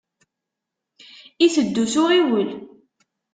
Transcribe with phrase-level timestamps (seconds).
[1.45, 2.49] Iteddu s uɣiwel.